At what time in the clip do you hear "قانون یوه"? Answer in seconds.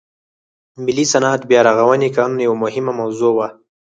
2.15-2.57